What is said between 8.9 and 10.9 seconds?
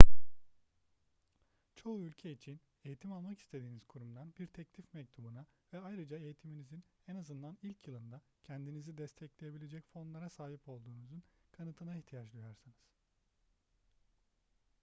destekleyebilecek fonlara sahip